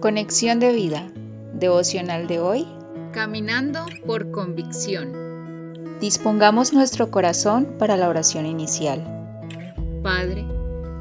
Conexión 0.00 0.60
de 0.60 0.72
vida. 0.72 1.12
Devocional 1.52 2.26
de 2.26 2.40
hoy. 2.40 2.66
Caminando 3.12 3.84
por 4.06 4.30
convicción. 4.30 5.98
Dispongamos 6.00 6.72
nuestro 6.72 7.10
corazón 7.10 7.76
para 7.78 7.98
la 7.98 8.08
oración 8.08 8.46
inicial. 8.46 9.04
Padre, 10.02 10.46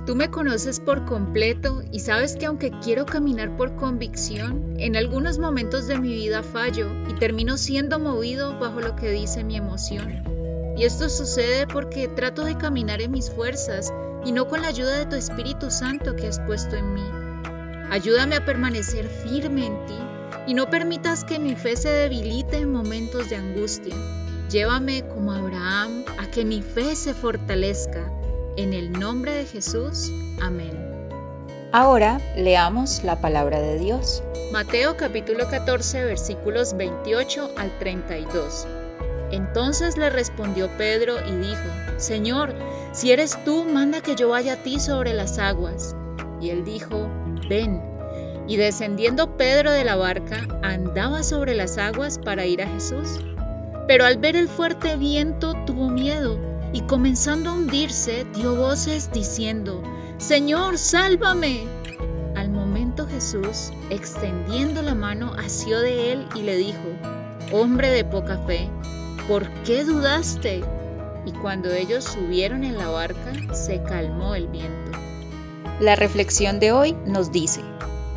tú 0.05 0.15
me 0.15 0.29
conoces 0.29 0.81
por 0.81 1.05
completo 1.05 1.81
y 1.93 2.01
sabes 2.01 2.35
que 2.35 2.47
aunque 2.47 2.71
quiero 2.83 3.05
caminar 3.05 3.55
por 3.55 3.77
convicción, 3.77 4.73
en 4.77 4.97
algunos 4.97 5.39
momentos 5.39 5.87
de 5.87 5.97
mi 5.97 6.13
vida 6.13 6.43
fallo 6.43 6.89
y 7.07 7.13
termino 7.13 7.57
siendo 7.57 7.99
movido 7.99 8.59
bajo 8.59 8.81
lo 8.81 8.97
que 8.97 9.11
dice 9.11 9.45
mi 9.45 9.55
emoción. 9.55 10.75
Y 10.75 10.83
esto 10.83 11.07
sucede 11.07 11.67
porque 11.67 12.09
trato 12.09 12.43
de 12.43 12.57
caminar 12.57 12.99
en 13.01 13.11
mis 13.11 13.29
fuerzas 13.31 13.93
y 14.25 14.33
no 14.33 14.49
con 14.49 14.61
la 14.61 14.67
ayuda 14.67 14.97
de 14.97 15.05
tu 15.05 15.15
Espíritu 15.15 15.71
Santo 15.71 16.17
que 16.17 16.27
has 16.27 16.41
puesto 16.41 16.75
en 16.75 16.93
mí. 16.93 17.28
Ayúdame 17.91 18.35
a 18.35 18.45
permanecer 18.45 19.07
firme 19.07 19.65
en 19.65 19.85
ti 19.85 19.97
y 20.45 20.53
no 20.53 20.69
permitas 20.69 21.23
que 21.23 21.39
mi 21.39 21.55
fe 21.55 21.75
se 21.75 21.89
debilite 21.89 22.57
en 22.57 22.71
momentos 22.71 23.29
de 23.29 23.35
angustia. 23.35 23.95
Llévame 24.49 25.07
como 25.07 25.31
Abraham 25.31 26.05
a 26.19 26.29
que 26.29 26.45
mi 26.45 26.61
fe 26.61 26.95
se 26.95 27.13
fortalezca. 27.13 28.11
En 28.57 28.73
el 28.73 28.91
nombre 28.91 29.33
de 29.33 29.45
Jesús. 29.45 30.11
Amén. 30.41 30.71
Ahora 31.71 32.19
leamos 32.35 33.03
la 33.03 33.21
palabra 33.21 33.59
de 33.59 33.79
Dios. 33.79 34.21
Mateo 34.51 34.97
capítulo 34.97 35.47
14 35.49 36.03
versículos 36.05 36.75
28 36.75 37.51
al 37.57 37.77
32. 37.79 38.67
Entonces 39.31 39.97
le 39.97 40.09
respondió 40.09 40.69
Pedro 40.77 41.15
y 41.27 41.35
dijo, 41.37 41.69
Señor, 41.97 42.53
si 42.91 43.11
eres 43.11 43.37
tú, 43.45 43.65
manda 43.65 44.01
que 44.01 44.15
yo 44.15 44.29
vaya 44.29 44.53
a 44.53 44.63
ti 44.63 44.79
sobre 44.79 45.13
las 45.13 45.37
aguas. 45.37 45.95
Y 46.41 46.49
él 46.49 46.65
dijo, 46.65 47.07
ven. 47.49 47.81
Y 48.47 48.55
descendiendo 48.55 49.35
Pedro 49.35 49.71
de 49.71 49.83
la 49.83 49.95
barca, 49.95 50.47
andaba 50.61 51.23
sobre 51.23 51.55
las 51.55 51.77
aguas 51.77 52.17
para 52.17 52.45
ir 52.45 52.61
a 52.61 52.67
Jesús. 52.67 53.19
Pero 53.87 54.05
al 54.05 54.17
ver 54.17 54.35
el 54.35 54.47
fuerte 54.47 54.95
viento 54.95 55.53
tuvo 55.65 55.89
miedo 55.89 56.39
y 56.71 56.81
comenzando 56.81 57.49
a 57.49 57.53
hundirse 57.53 58.25
dio 58.35 58.55
voces 58.55 59.11
diciendo, 59.11 59.83
Señor, 60.17 60.77
sálvame. 60.77 61.65
Al 62.35 62.49
momento 62.51 63.07
Jesús, 63.07 63.71
extendiendo 63.89 64.81
la 64.81 64.95
mano, 64.95 65.33
asió 65.33 65.79
de 65.79 66.13
él 66.13 66.25
y 66.35 66.41
le 66.41 66.55
dijo, 66.55 66.77
Hombre 67.51 67.89
de 67.89 68.05
poca 68.05 68.37
fe, 68.45 68.69
¿por 69.27 69.49
qué 69.63 69.83
dudaste? 69.83 70.61
Y 71.25 71.31
cuando 71.33 71.71
ellos 71.71 72.03
subieron 72.03 72.63
en 72.63 72.77
la 72.77 72.89
barca, 72.89 73.33
se 73.53 73.81
calmó 73.83 74.35
el 74.35 74.47
viento. 74.47 74.91
La 75.79 75.95
reflexión 75.95 76.59
de 76.59 76.73
hoy 76.73 76.91
nos 77.05 77.31
dice, 77.31 77.61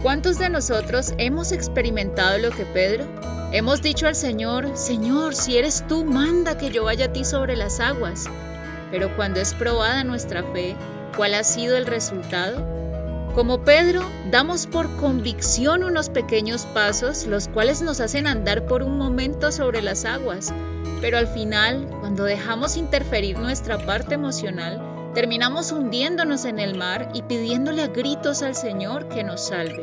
¿cuántos 0.03 0.37
de 0.37 0.49
nosotros 0.49 1.15
hemos 1.19 1.53
experimentado 1.53 2.37
lo 2.39 2.51
que 2.51 2.67
Pedro? 2.67 3.05
Hemos 3.53 3.83
dicho 3.83 4.09
al 4.09 4.17
Señor, 4.17 4.77
Señor, 4.77 5.37
si 5.37 5.59
eres 5.59 5.87
tú, 5.87 6.05
manda 6.05 6.59
que 6.59 6.71
yo 6.71 6.83
vaya 6.83 7.05
a 7.05 7.13
ti 7.13 7.25
sobre 7.25 7.55
las 7.55 7.79
aguas. 7.79 8.25
Pero 8.91 9.15
cuando 9.15 9.39
es 9.39 9.55
probada 9.55 10.03
nuestra 10.03 10.43
fe, 10.43 10.75
¿cuál 11.17 11.35
ha 11.35 11.45
sido 11.45 11.77
el 11.77 11.87
resultado? 11.87 12.67
Como 13.37 13.63
Pedro, 13.63 14.03
damos 14.33 14.67
por 14.67 14.97
convicción 14.97 15.85
unos 15.85 16.09
pequeños 16.09 16.67
pasos, 16.67 17.27
los 17.27 17.47
cuales 17.47 17.81
nos 17.81 18.01
hacen 18.01 18.27
andar 18.27 18.67
por 18.67 18.83
un 18.83 18.99
momento 18.99 19.53
sobre 19.53 19.83
las 19.83 20.05
aguas, 20.05 20.53
pero 21.01 21.17
al 21.17 21.29
final, 21.29 21.87
cuando 22.01 22.25
dejamos 22.25 22.77
interferir 22.77 23.39
nuestra 23.39 23.79
parte 23.79 24.15
emocional, 24.15 24.92
terminamos 25.15 25.73
hundiéndonos 25.73 26.45
en 26.45 26.59
el 26.59 26.77
mar 26.77 27.11
y 27.13 27.23
pidiéndole 27.23 27.83
a 27.83 27.89
gritos 27.89 28.43
al 28.43 28.55
Señor 28.55 29.09
que 29.09 29.25
nos 29.25 29.49
salve. 29.49 29.83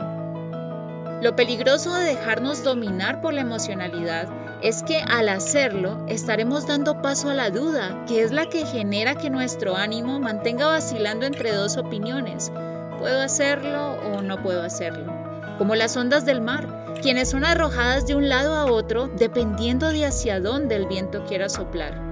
Lo 1.22 1.36
peligroso 1.36 1.94
de 1.94 2.06
dejarnos 2.06 2.64
dominar 2.64 3.22
por 3.22 3.34
la 3.34 3.42
emocionalidad 3.42 4.28
es 4.62 4.84
que 4.84 5.02
al 5.02 5.30
hacerlo 5.30 6.04
estaremos 6.08 6.66
dando 6.66 7.02
paso 7.02 7.30
a 7.30 7.34
la 7.34 7.50
duda, 7.50 8.06
que 8.08 8.24
es 8.24 8.32
la 8.32 8.48
que 8.48 8.66
genera 8.66 9.16
que 9.16 9.30
nuestro 9.30 9.76
ánimo 9.76 10.20
mantenga 10.20 10.68
vacilando 10.68 11.26
entre 11.26 11.54
dos 11.54 11.78
opiniones. 11.78 12.52
¿Puedo 12.98 13.22
hacerlo 13.22 13.98
o 14.14 14.22
no 14.22 14.42
puedo 14.42 14.62
hacerlo? 14.64 15.14
Como 15.58 15.76
las 15.76 15.96
ondas 15.96 16.26
del 16.26 16.42
mar, 16.42 16.96
quienes 17.02 17.30
son 17.30 17.46
arrojadas 17.46 18.08
de 18.08 18.16
un 18.16 18.30
lado 18.30 18.56
a 18.56 18.66
otro 18.66 19.08
dependiendo 19.08 19.90
de 19.90 20.06
hacia 20.06 20.40
dónde 20.40 20.76
el 20.76 20.88
viento 20.88 21.24
quiera 21.26 21.50
soplar 21.50 22.09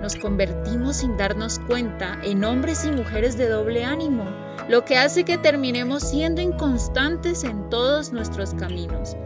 nos 0.00 0.16
convertimos 0.16 0.96
sin 0.96 1.16
darnos 1.16 1.58
cuenta 1.58 2.18
en 2.22 2.44
hombres 2.44 2.84
y 2.84 2.90
mujeres 2.90 3.36
de 3.36 3.48
doble 3.48 3.84
ánimo, 3.84 4.24
lo 4.68 4.84
que 4.84 4.96
hace 4.96 5.24
que 5.24 5.38
terminemos 5.38 6.02
siendo 6.02 6.40
inconstantes 6.40 7.44
en 7.44 7.68
todos 7.70 8.12
nuestros 8.12 8.54
caminos. 8.54 9.16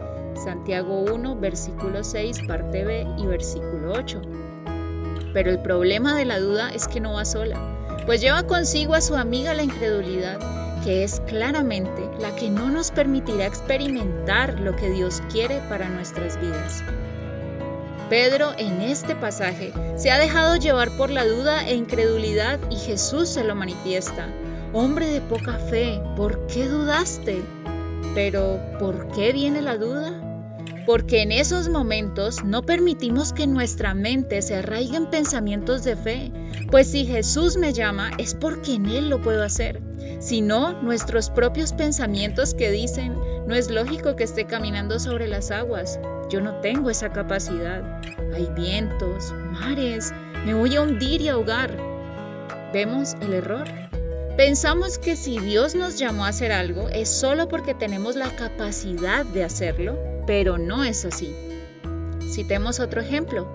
Santiago 0.42 1.04
1, 1.12 1.36
versículo 1.36 2.02
6, 2.02 2.46
parte 2.46 2.84
B 2.84 3.06
y 3.18 3.26
versículo 3.26 3.92
8. 3.92 4.22
Pero 5.32 5.50
el 5.50 5.60
problema 5.60 6.16
de 6.16 6.24
la 6.24 6.38
duda 6.38 6.70
es 6.70 6.88
que 6.88 7.00
no 7.00 7.14
va 7.14 7.24
sola, 7.24 7.58
pues 8.06 8.20
lleva 8.20 8.42
consigo 8.44 8.94
a 8.94 9.00
su 9.00 9.14
amiga 9.16 9.54
la 9.54 9.62
incredulidad, 9.62 10.38
que 10.84 11.04
es 11.04 11.20
claramente 11.20 12.08
la 12.18 12.34
que 12.34 12.50
no 12.50 12.70
nos 12.70 12.90
permitirá 12.90 13.46
experimentar 13.46 14.58
lo 14.60 14.74
que 14.74 14.90
Dios 14.90 15.22
quiere 15.30 15.60
para 15.68 15.88
nuestras 15.88 16.40
vidas. 16.40 16.82
Pedro 18.08 18.52
en 18.58 18.80
este 18.82 19.14
pasaje 19.14 19.72
se 19.96 20.10
ha 20.10 20.18
dejado 20.18 20.56
llevar 20.56 20.90
por 20.96 21.10
la 21.10 21.26
duda 21.26 21.66
e 21.66 21.74
incredulidad 21.74 22.58
y 22.70 22.76
Jesús 22.76 23.28
se 23.28 23.44
lo 23.44 23.54
manifiesta. 23.54 24.28
Hombre 24.72 25.06
de 25.06 25.20
poca 25.20 25.58
fe, 25.58 26.00
¿por 26.16 26.46
qué 26.46 26.68
dudaste? 26.68 27.42
Pero, 28.14 28.60
¿por 28.78 29.08
qué 29.12 29.32
viene 29.32 29.62
la 29.62 29.76
duda? 29.76 30.12
Porque 30.84 31.22
en 31.22 31.32
esos 31.32 31.68
momentos 31.68 32.44
no 32.44 32.62
permitimos 32.62 33.32
que 33.32 33.46
nuestra 33.46 33.94
mente 33.94 34.42
se 34.42 34.56
arraigue 34.56 34.96
en 34.96 35.06
pensamientos 35.06 35.84
de 35.84 35.96
fe, 35.96 36.32
pues 36.70 36.88
si 36.88 37.06
Jesús 37.06 37.56
me 37.56 37.72
llama 37.72 38.10
es 38.18 38.34
porque 38.34 38.74
en 38.74 38.86
Él 38.86 39.08
lo 39.08 39.22
puedo 39.22 39.42
hacer, 39.44 39.80
sino 40.20 40.72
nuestros 40.82 41.30
propios 41.30 41.72
pensamientos 41.72 42.54
que 42.54 42.70
dicen, 42.70 43.14
no 43.52 43.58
es 43.58 43.70
lógico 43.70 44.16
que 44.16 44.24
esté 44.24 44.46
caminando 44.46 44.98
sobre 44.98 45.28
las 45.28 45.50
aguas, 45.50 46.00
yo 46.30 46.40
no 46.40 46.62
tengo 46.62 46.88
esa 46.88 47.12
capacidad. 47.12 47.82
Hay 48.32 48.48
vientos, 48.56 49.30
mares, 49.50 50.10
me 50.46 50.54
voy 50.54 50.74
a 50.74 50.80
hundir 50.80 51.20
y 51.20 51.28
ahogar. 51.28 51.76
¿Vemos 52.72 53.12
el 53.20 53.34
error? 53.34 53.68
Pensamos 54.38 54.96
que 54.96 55.16
si 55.16 55.38
Dios 55.38 55.74
nos 55.74 55.98
llamó 55.98 56.24
a 56.24 56.28
hacer 56.28 56.50
algo 56.50 56.88
es 56.88 57.10
solo 57.10 57.46
porque 57.48 57.74
tenemos 57.74 58.16
la 58.16 58.34
capacidad 58.34 59.26
de 59.26 59.44
hacerlo, 59.44 59.98
pero 60.26 60.56
no 60.56 60.82
es 60.82 61.04
así. 61.04 61.36
Citemos 62.30 62.80
otro 62.80 63.02
ejemplo. 63.02 63.46